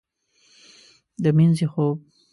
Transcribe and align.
د 1.23 1.25
مینځې 1.37 1.65
خوب 1.73 1.97